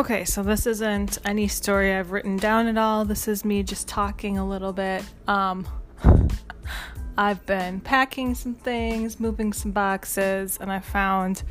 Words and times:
Okay, 0.00 0.24
so 0.24 0.42
this 0.42 0.66
isn't 0.66 1.18
any 1.26 1.46
story 1.46 1.92
I've 1.92 2.10
written 2.10 2.38
down 2.38 2.66
at 2.68 2.78
all. 2.78 3.04
This 3.04 3.28
is 3.28 3.44
me 3.44 3.62
just 3.62 3.86
talking 3.86 4.38
a 4.38 4.48
little 4.48 4.72
bit. 4.72 5.04
Um, 5.28 5.68
I've 7.18 7.44
been 7.44 7.82
packing 7.82 8.34
some 8.34 8.54
things, 8.54 9.20
moving 9.20 9.52
some 9.52 9.72
boxes, 9.72 10.56
and 10.58 10.72
I 10.72 10.78
found 10.78 11.42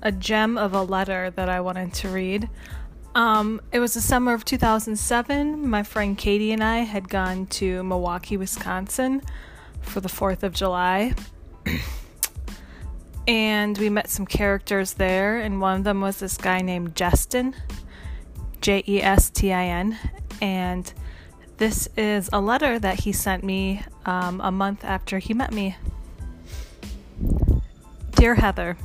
a 0.00 0.10
gem 0.10 0.56
of 0.56 0.72
a 0.72 0.80
letter 0.82 1.32
that 1.32 1.50
I 1.50 1.60
wanted 1.60 1.92
to 1.92 2.08
read. 2.08 2.48
Um, 3.14 3.60
it 3.72 3.78
was 3.78 3.92
the 3.92 4.00
summer 4.00 4.32
of 4.32 4.46
2007. 4.46 5.68
My 5.68 5.82
friend 5.82 6.16
Katie 6.16 6.52
and 6.52 6.64
I 6.64 6.78
had 6.78 7.10
gone 7.10 7.44
to 7.48 7.82
Milwaukee, 7.82 8.38
Wisconsin 8.38 9.20
for 9.82 10.00
the 10.00 10.08
4th 10.08 10.42
of 10.42 10.54
July. 10.54 11.14
and 13.26 13.76
we 13.78 13.88
met 13.88 14.10
some 14.10 14.26
characters 14.26 14.94
there, 14.94 15.38
and 15.38 15.60
one 15.60 15.78
of 15.78 15.84
them 15.84 16.00
was 16.00 16.18
this 16.18 16.36
guy 16.36 16.60
named 16.60 16.94
Justin, 16.96 17.54
J 18.60 18.82
E 18.86 19.02
S 19.02 19.30
T 19.30 19.52
I 19.52 19.64
N, 19.64 19.98
and 20.40 20.92
this 21.58 21.88
is 21.96 22.28
a 22.32 22.40
letter 22.40 22.78
that 22.78 23.00
he 23.00 23.12
sent 23.12 23.44
me 23.44 23.82
um, 24.06 24.40
a 24.40 24.50
month 24.50 24.84
after 24.84 25.18
he 25.18 25.34
met 25.34 25.52
me. 25.52 25.76
Dear 28.12 28.34
Heather, 28.34 28.76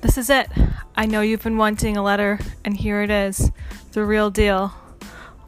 this 0.00 0.18
is 0.18 0.30
it. 0.30 0.48
I 0.96 1.06
know 1.06 1.20
you've 1.20 1.42
been 1.42 1.58
wanting 1.58 1.96
a 1.96 2.02
letter, 2.02 2.38
and 2.64 2.76
here 2.76 3.02
it 3.02 3.10
is 3.10 3.50
the 3.92 4.04
real 4.04 4.30
deal. 4.30 4.72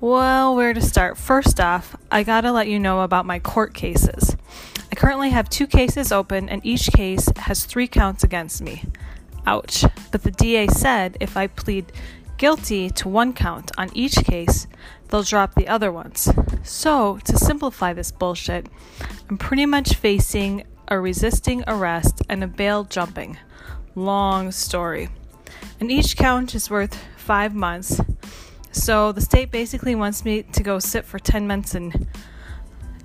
Well, 0.01 0.57
where 0.57 0.73
to 0.73 0.81
start? 0.81 1.19
First 1.19 1.61
off, 1.61 1.95
I 2.11 2.23
gotta 2.23 2.53
let 2.53 2.69
you 2.69 2.79
know 2.79 3.01
about 3.01 3.27
my 3.27 3.39
court 3.39 3.75
cases. 3.75 4.30
Currently 5.01 5.31
have 5.31 5.49
two 5.49 5.67
cases 5.67 6.13
open, 6.13 6.51
and 6.51 6.61
each 6.63 6.89
case 6.93 7.27
has 7.39 7.65
three 7.65 7.89
counts 7.89 8.23
against 8.23 8.61
me. 8.61 8.85
Ouch. 9.47 9.87
But 10.13 10.25
the 10.25 10.31
DA 10.31 10.67
said 10.67 11.17
if 11.21 11.39
I 11.39 11.47
plead 11.47 11.91
guilty 12.37 12.91
to 12.91 13.09
one 13.09 13.33
count 13.33 13.71
on 13.79 13.89
each 13.95 14.17
case, 14.17 14.67
they'll 15.09 15.23
drop 15.23 15.55
the 15.55 15.69
other 15.69 15.91
ones. 15.91 16.29
So, 16.65 17.17
to 17.25 17.39
simplify 17.39 17.95
this 17.95 18.13
bullshit, 18.13 18.67
I'm 19.31 19.39
pretty 19.39 19.65
much 19.65 19.95
facing 19.95 20.65
a 20.89 21.01
resisting 21.01 21.65
arrest 21.67 22.21
and 22.29 22.45
a 22.45 22.47
bail 22.47 22.85
jumping. 22.85 23.39
Long 23.95 24.53
story. 24.53 25.09
And 25.81 25.91
each 25.91 26.15
count 26.15 26.55
is 26.55 26.69
worth 26.69 27.03
five 27.17 27.55
months. 27.55 28.03
So, 28.73 29.13
the 29.13 29.23
state 29.23 29.51
basically 29.51 29.95
wants 29.95 30.27
me 30.27 30.43
to 30.43 30.63
go 30.63 30.79
sit 30.79 31.07
for 31.07 31.19
10 31.19 31.47
months 31.47 31.75
in 31.75 32.07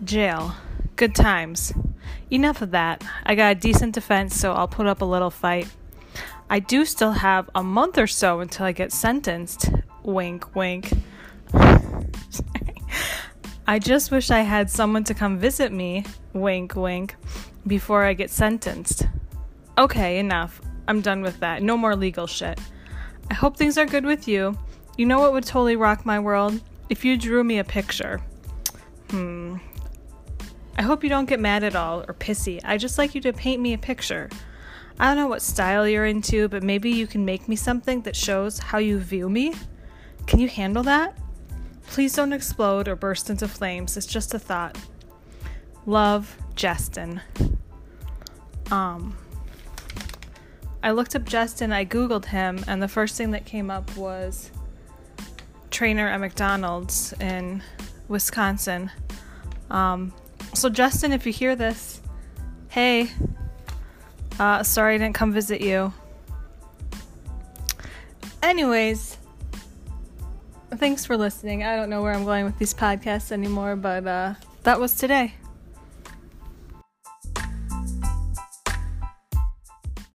jail. 0.03 0.55
Good 0.97 1.15
times. 1.15 1.73
Enough 2.31 2.61
of 2.61 2.71
that. 2.71 3.03
I 3.25 3.35
got 3.35 3.51
a 3.51 3.55
decent 3.55 3.93
defense, 3.93 4.35
so 4.35 4.53
I'll 4.53 4.67
put 4.67 4.87
up 4.87 5.01
a 5.01 5.05
little 5.05 5.29
fight. 5.29 5.67
I 6.49 6.59
do 6.59 6.85
still 6.85 7.11
have 7.11 7.49
a 7.55 7.63
month 7.63 7.97
or 7.97 8.07
so 8.07 8.39
until 8.39 8.65
I 8.65 8.71
get 8.71 8.91
sentenced. 8.91 9.69
Wink, 10.03 10.55
wink. 10.55 10.91
I 13.67 13.79
just 13.79 14.11
wish 14.11 14.29
I 14.29 14.41
had 14.41 14.69
someone 14.69 15.03
to 15.05 15.13
come 15.13 15.39
visit 15.39 15.71
me. 15.71 16.05
Wink, 16.33 16.75
wink. 16.75 17.15
Before 17.65 18.03
I 18.03 18.13
get 18.13 18.29
sentenced. 18.29 19.07
Okay, 19.77 20.19
enough. 20.19 20.61
I'm 20.87 21.01
done 21.01 21.21
with 21.21 21.39
that. 21.39 21.63
No 21.63 21.75
more 21.75 21.95
legal 21.95 22.27
shit. 22.27 22.59
I 23.31 23.33
hope 23.33 23.57
things 23.57 23.77
are 23.77 23.87
good 23.87 24.05
with 24.05 24.27
you. 24.27 24.57
You 24.97 25.07
know 25.07 25.19
what 25.19 25.33
would 25.33 25.45
totally 25.45 25.75
rock 25.75 26.05
my 26.05 26.19
world? 26.19 26.61
If 26.89 27.03
you 27.03 27.17
drew 27.17 27.43
me 27.43 27.57
a 27.57 27.63
picture. 27.63 28.21
Hmm, 29.09 29.57
I 30.77 30.81
hope 30.81 31.03
you 31.03 31.09
don't 31.09 31.29
get 31.29 31.39
mad 31.39 31.63
at 31.63 31.75
all 31.75 32.01
or 32.01 32.13
pissy. 32.13 32.59
I 32.63 32.77
just 32.77 32.97
like 32.97 33.15
you 33.15 33.21
to 33.21 33.33
paint 33.33 33.61
me 33.61 33.73
a 33.73 33.77
picture. 33.77 34.29
I 34.99 35.07
don't 35.07 35.17
know 35.17 35.27
what 35.27 35.41
style 35.41 35.87
you're 35.87 36.05
into, 36.05 36.47
but 36.47 36.63
maybe 36.63 36.89
you 36.89 37.07
can 37.07 37.25
make 37.25 37.47
me 37.47 37.55
something 37.55 38.01
that 38.01 38.15
shows 38.15 38.59
how 38.59 38.77
you 38.77 38.99
view 38.99 39.29
me. 39.29 39.53
Can 40.25 40.39
you 40.39 40.47
handle 40.47 40.83
that? 40.83 41.17
Please 41.87 42.13
don't 42.13 42.33
explode 42.33 42.87
or 42.87 42.95
burst 42.95 43.29
into 43.29 43.47
flames. 43.47 43.95
It's 43.95 44.05
just 44.05 44.33
a 44.33 44.39
thought. 44.39 44.77
Love, 45.85 46.37
Justin. 46.55 47.21
Um, 48.71 49.15
I 50.81 50.91
looked 50.91 51.15
up 51.15 51.25
Justin, 51.25 51.71
I 51.71 51.85
googled 51.85 52.25
him, 52.25 52.63
and 52.67 52.81
the 52.81 52.87
first 52.87 53.15
thing 53.17 53.31
that 53.31 53.45
came 53.45 53.69
up 53.69 53.95
was 53.95 54.51
trainer 55.71 56.07
at 56.07 56.19
McDonald's 56.19 57.13
in 57.19 57.61
Wisconsin. 58.07 58.91
Um, 59.69 60.13
so, 60.55 60.69
Justin, 60.69 61.11
if 61.11 61.25
you 61.25 61.33
hear 61.33 61.55
this, 61.55 62.01
hey, 62.69 63.09
uh, 64.39 64.63
sorry 64.63 64.95
I 64.95 64.97
didn't 64.97 65.15
come 65.15 65.31
visit 65.31 65.61
you. 65.61 65.93
Anyways, 68.41 69.17
thanks 70.75 71.05
for 71.05 71.17
listening. 71.17 71.63
I 71.63 71.75
don't 71.75 71.89
know 71.89 72.01
where 72.01 72.13
I'm 72.13 72.25
going 72.25 72.45
with 72.45 72.57
these 72.57 72.73
podcasts 72.73 73.31
anymore, 73.31 73.75
but 73.75 74.05
uh, 74.05 74.33
that 74.63 74.79
was 74.79 74.95
today. 74.95 75.33